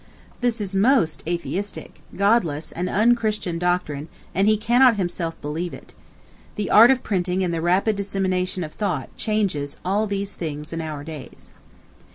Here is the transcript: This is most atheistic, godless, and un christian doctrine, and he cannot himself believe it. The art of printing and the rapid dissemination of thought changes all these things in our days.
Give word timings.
This 0.39 0.59
is 0.59 0.73
most 0.75 1.21
atheistic, 1.27 2.01
godless, 2.15 2.71
and 2.71 2.89
un 2.89 3.13
christian 3.13 3.59
doctrine, 3.59 4.09
and 4.33 4.47
he 4.47 4.57
cannot 4.57 4.95
himself 4.95 5.39
believe 5.43 5.75
it. 5.75 5.93
The 6.55 6.71
art 6.71 6.89
of 6.89 7.03
printing 7.03 7.43
and 7.43 7.53
the 7.53 7.61
rapid 7.61 7.97
dissemination 7.97 8.63
of 8.63 8.73
thought 8.73 9.15
changes 9.15 9.77
all 9.85 10.07
these 10.07 10.33
things 10.33 10.73
in 10.73 10.81
our 10.81 11.03
days. 11.03 11.51